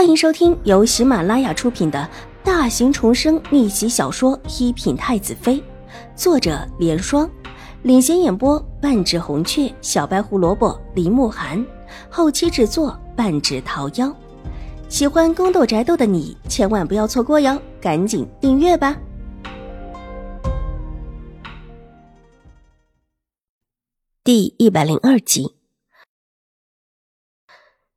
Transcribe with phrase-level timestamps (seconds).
[0.00, 2.08] 欢迎收听由喜马拉雅出品的
[2.42, 5.56] 大型重生逆袭小说《一品太子妃》，
[6.16, 7.30] 作者：莲霜，
[7.82, 11.62] 领衔演播：半指红雀、小白胡萝卜、林慕寒，
[12.08, 14.10] 后期制作：半指桃夭。
[14.88, 18.96] 喜欢宫斗宅斗的你千万不要错过哟，赶紧订阅吧！
[24.24, 25.56] 第一百零二集。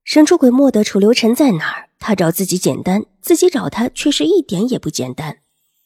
[0.04, 1.88] 神出鬼没的楚留臣在哪儿？
[2.06, 5.38] 他找自己简单，自己找他却是一点也不简单。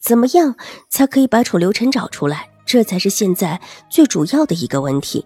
[0.02, 0.55] 怎么样
[0.89, 2.49] 才可以把楚留臣找出来？
[2.66, 5.23] 这才是现在最主要的一个问题。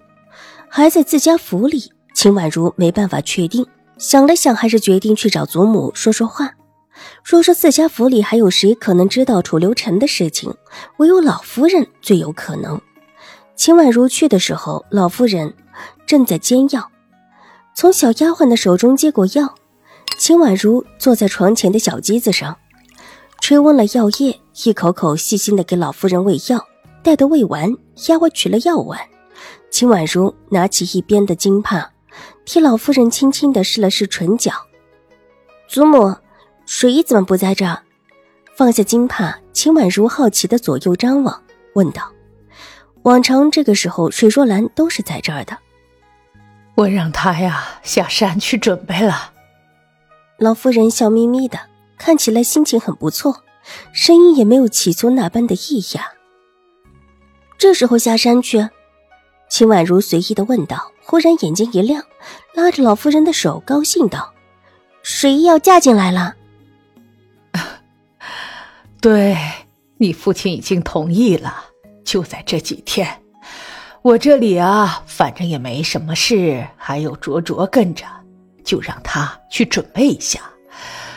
[0.68, 3.66] 还在自家府里，秦婉如没办法确定。
[3.98, 6.55] 想了想，还是决定去找祖母说说话。
[7.23, 10.54] 若说自家府里还有谁可能知道楚留臣的事情，
[10.98, 12.82] 唯有老夫人最有可能。
[13.55, 15.54] 秦婉如去的时候，老夫人
[16.05, 16.91] 正在煎药。
[17.73, 19.55] 从小丫鬟的手中接过药，
[20.17, 22.57] 秦婉如坐在床前的小机子上，
[23.40, 26.65] 吹温了药液，一口口细心的给老夫人喂药。
[27.03, 27.68] 待得喂完，
[28.07, 28.99] 丫鬟取了药碗，
[29.71, 31.90] 秦婉如拿起一边的金帕，
[32.45, 34.51] 替老夫人轻轻的试了试唇角。
[35.68, 36.15] 祖母，
[36.68, 37.81] 水姨怎么不在这儿？
[38.55, 41.41] 放下金帕，秦婉如好奇的左右张望，
[41.73, 42.03] 问道
[43.01, 45.57] ：“往常这个时候，水若兰都是在这儿的。”
[46.77, 49.30] 我让她呀下山去准备了。
[50.41, 51.59] 老夫人笑眯眯的，
[51.99, 53.43] 看起来心情很不错，
[53.93, 56.03] 声音也没有起初那般的异样。
[57.59, 58.67] 这时候下山去？
[59.51, 62.03] 秦婉如随意的问道，忽然眼睛一亮，
[62.55, 64.34] 拉着老夫人的手，高兴道
[65.03, 66.34] ：“水姨要嫁进来了。
[69.00, 69.38] ”对
[69.97, 71.66] 你父亲已经同意了，
[72.03, 73.22] 就在这几天。
[74.01, 78.07] 我这里啊，反正也没什么事，还有卓卓跟着，
[78.63, 80.40] 就让他去准备一下。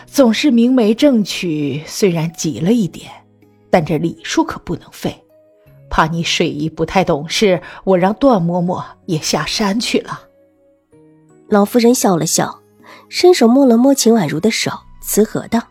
[0.06, 3.10] 总是明媒正娶，虽然急了一点，
[3.70, 5.24] 但这礼数可不能废。
[5.90, 10.20] 怕你水姨不太懂事，我让段嬷嬷也下山去了。
[11.48, 12.60] 老夫人笑了笑，
[13.08, 15.62] 伸手摸了摸秦婉如的手，慈和道：“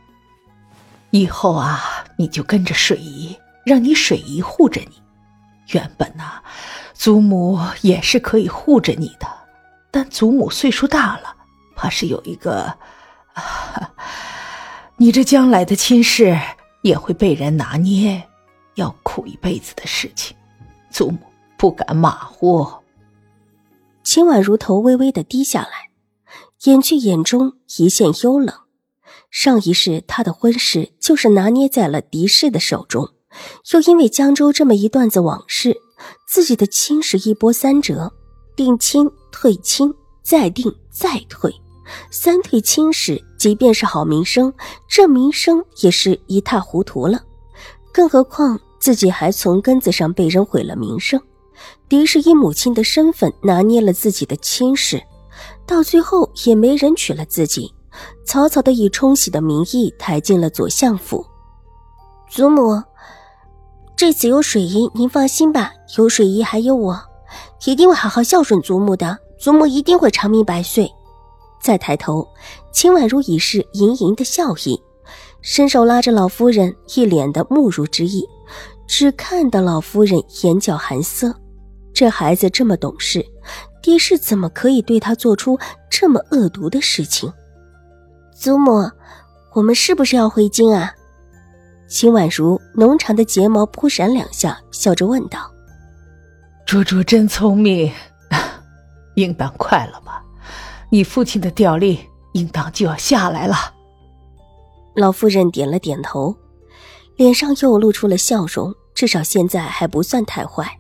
[1.12, 5.02] 以后啊，你就跟着水姨，让你水姨护着你。
[5.72, 6.24] 原本呢。”
[6.94, 9.28] 祖母也是可以护着你的，
[9.92, 11.33] 但祖母岁数大了，
[11.76, 12.78] 怕是有一个，
[14.98, 16.38] 你这将来的亲事
[16.82, 18.24] 也会被人拿捏，
[18.76, 20.36] 要苦一辈子的事情，
[20.92, 21.20] 祖母
[21.58, 22.68] 不敢马虎。
[24.04, 25.90] 秦婉如头微微的低下来，
[26.64, 28.54] 眼去眼中一线幽冷。
[29.32, 33.10] 上一世她的婚事就是拿捏在了狄氏的手中，
[33.72, 35.78] 又因为江州这么一段子往事。
[36.28, 38.12] 自己的亲事一波三折，
[38.58, 41.54] 定亲、退亲、再定、再退，
[42.12, 44.54] 三退亲使，即便是好名声，
[44.88, 47.22] 这名声也是一塌糊涂了。
[47.92, 51.22] 更何况自己还从根子上被人毁了名声。
[51.88, 55.02] 狄氏以母亲的身份拿捏了自己的亲事，
[55.66, 57.74] 到最后也没人娶了自己，
[58.26, 61.26] 草草的以冲喜的名义抬进了左相府。
[62.30, 62.82] 祖母。
[63.96, 65.72] 这次有水姨，您放心吧。
[65.98, 67.00] 有水姨，还有我，
[67.66, 69.18] 一定会好好孝顺祖母的。
[69.40, 70.92] 祖母一定会长命百岁。
[71.64, 72.28] 再抬头，
[72.74, 74.80] 秦婉如已是盈盈的笑意，
[75.42, 78.28] 伸手拉着老夫人，一脸的慕如之意。
[78.86, 81.34] 只看到老夫人眼角含涩，
[81.94, 83.26] 这孩子这么懂事，
[83.82, 85.58] 爹是怎么可以对他做出
[85.90, 87.32] 这么恶毒的事情？
[88.36, 88.92] 祖母，
[89.54, 90.92] 我们是不是要回京啊？
[91.88, 95.50] 秦婉如浓长的睫毛扑闪两下，笑着问道
[96.66, 97.92] ：“卓卓真聪明，
[99.16, 100.23] 应当快了吧？
[100.94, 101.98] 你父亲的调令
[102.34, 103.56] 应当就要下来了。”
[104.94, 106.38] 老夫人点了点头，
[107.16, 108.72] 脸上又露出了笑容。
[108.94, 110.80] 至少现在还不算太坏，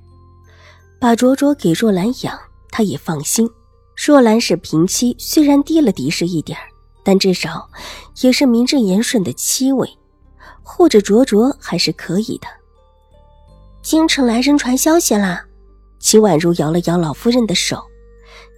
[0.99, 3.49] 把卓卓给若兰养，她也放心。
[3.95, 6.55] 若兰是平妻，虽然低了嫡氏一点
[7.03, 7.67] 但至少
[8.21, 9.89] 也是名正言顺的妻位。
[10.61, 12.47] 护着卓卓还是可以的。
[13.81, 15.43] 京城来人传消息啦！
[15.99, 17.83] 齐婉如摇了摇老夫人的手，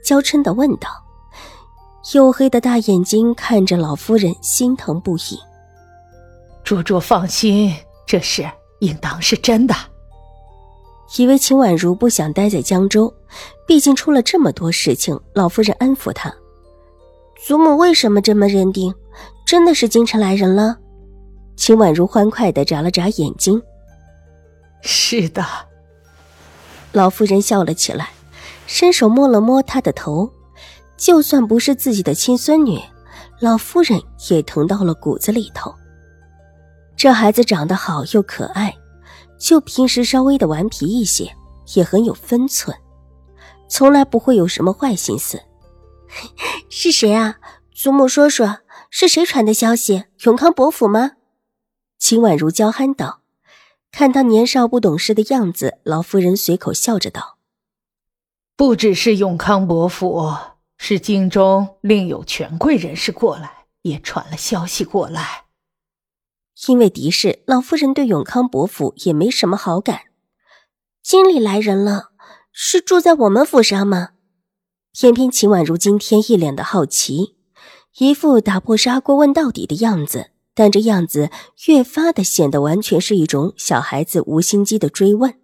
[0.03, 0.89] 娇嗔的问道
[2.05, 5.39] ：“黝黑的大眼睛看着老夫人，心疼不已。”
[6.63, 7.75] 卓卓放心，
[8.05, 8.47] 这事
[8.79, 9.73] 应当是真的。
[11.17, 13.11] 以为秦婉如不想待在江州，
[13.65, 15.19] 毕竟出了这么多事情。
[15.33, 16.31] 老夫人安抚她
[17.43, 18.93] ：“祖母为什么这么认定？
[19.45, 20.77] 真的是京城来人了？”
[21.57, 23.59] 秦婉如欢快的眨了眨眼睛。
[24.81, 25.43] 是的，
[26.91, 28.09] 老夫人笑了起来，
[28.67, 30.31] 伸手摸了摸她的头。
[30.97, 32.81] 就算不是自己的亲孙女，
[33.39, 35.73] 老夫人也疼到了骨子里头。
[36.95, 38.75] 这孩子长得好又可爱，
[39.37, 41.35] 就平时稍微的顽皮一些，
[41.75, 42.75] 也很有分寸，
[43.67, 45.41] 从来不会有什么坏心思。
[46.69, 47.37] 是谁啊？
[47.73, 48.59] 祖母说说，
[48.89, 50.05] 是谁传的消息？
[50.23, 51.11] 永康伯府吗？
[51.99, 53.21] 秦婉如娇憨道。
[53.91, 57.37] 看他年少不懂事的样子，老夫人随口笑着道
[58.57, 60.33] ：“不只是永康伯府，
[60.77, 65.45] 是京中另有权贵人士过来，也传了消息过来。
[66.67, 70.01] 因为敌视，老夫人对永康伯府也没什么好感。
[71.03, 72.11] 经理来人了，
[72.51, 74.09] 是住在我们府上吗？”
[74.97, 77.35] 偏偏秦婉如今天一脸的好奇，
[77.97, 80.31] 一副打破砂锅问到底的样子。
[80.57, 81.31] 但这样子
[81.67, 85.37] 越发的显得完全是一种小孩子无心机的追问。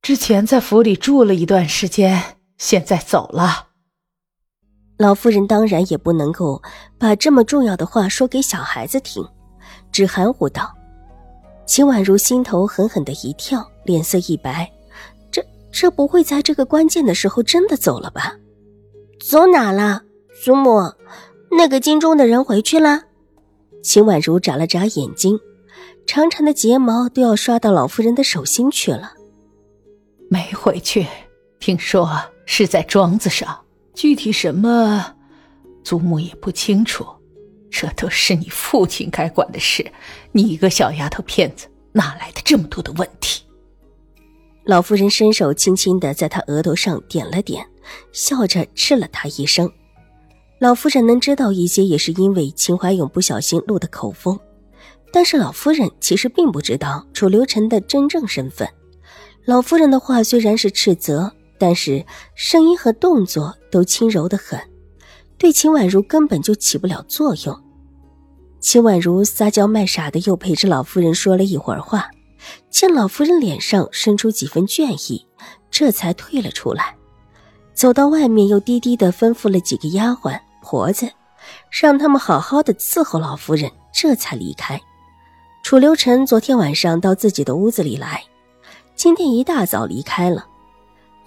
[0.00, 3.65] 之前在府里住了一段时间，现在走了。
[4.98, 6.62] 老夫人当然也不能够
[6.98, 9.22] 把这么重要的话说给小孩子听，
[9.92, 10.74] 只含糊道
[11.66, 14.70] ：“秦婉如心头狠狠的一跳，脸色一白，
[15.30, 18.34] 这这不会在这个关键的时候真的走了吧？
[19.20, 20.02] 走哪了？
[20.42, 20.80] 祖母，
[21.50, 23.02] 那个京中的人回去了。”
[23.84, 25.38] 秦婉如眨了眨眼睛，
[26.06, 29.12] 长长的睫毛都要刷到老夫人的手心去了。
[30.30, 31.06] 没回去，
[31.60, 32.10] 听说
[32.46, 33.56] 是在庄子上，
[33.96, 35.14] 具体什么，
[35.82, 37.06] 祖母也不清楚。
[37.70, 39.90] 这都是你父亲该管的事，
[40.32, 43.42] 你一个小丫头片子，哪来的这么多的问题？
[44.64, 47.66] 老夫人伸手轻轻的在他额头上点了点，
[48.12, 49.70] 笑着斥了他一声。
[50.58, 54.38] 老夫人能知道一些，也是因为秦怀勇不小心露的口风。
[55.10, 58.68] 但是老夫人其实并不知道楚留臣的真正身份。
[59.46, 62.04] 老夫人的话虽然是斥责，但是
[62.34, 64.60] 声音和动作都轻柔的很，
[65.38, 67.62] 对秦婉如根本就起不了作用。
[68.60, 72.10] 秦婉如撒娇卖傻的又陪着老夫人说了一会儿话，
[72.70, 75.26] 见老夫人脸上生出几分倦意，
[75.70, 76.96] 这才退了出来。
[77.74, 80.40] 走到外面，又低低的吩咐了几个丫鬟。
[80.62, 81.08] 婆子
[81.70, 84.80] 让他们好好的伺候老夫人，这才离开。
[85.62, 88.24] 楚留臣昨天晚上到自己的屋子里来，
[88.96, 90.44] 今天一大早离开了。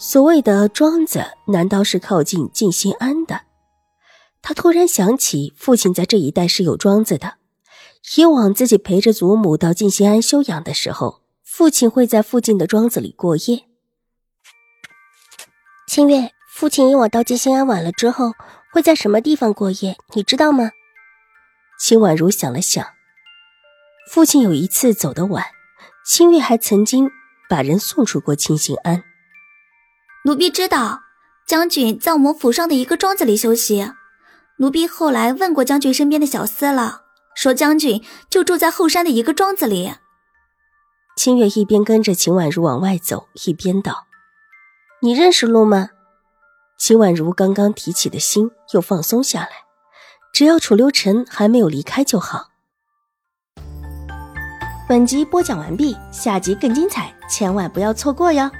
[0.01, 3.42] 所谓的庄子，难道是靠近静心庵的？
[4.42, 7.36] 他突然想起，父亲在这一带是有庄子的。
[8.16, 13.66] 以往自己陪着祖母到静心庵休养的时候，父亲会在附近的庄子里过夜。
[15.86, 18.31] 清月，父亲以往到静心庵晚了之后。
[18.72, 19.98] 会在什么地方过夜？
[20.13, 20.69] 你知道吗？
[21.80, 22.86] 秦婉如想了想，
[24.12, 25.44] 父亲有一次走得晚，
[26.06, 27.10] 清月还曾经
[27.50, 29.04] 把人送出过清心庵。
[30.25, 31.00] 奴婢知道，
[31.48, 33.89] 将军在我们府上的一个庄子里休息。
[34.57, 37.04] 奴婢后来问过将军身边的小厮了，
[37.36, 39.94] 说将军就住在后山的一个庄子里。
[41.16, 44.07] 清月一边跟着秦婉如往外走，一边道
[45.01, 45.92] ：“你认识路吗？”
[46.77, 49.50] 秦婉如刚刚提起的心又放松下来，
[50.33, 52.50] 只要楚留臣还没有离开就好。
[54.88, 58.51] 本集播讲完毕，下集更精彩，千万不要错过哟。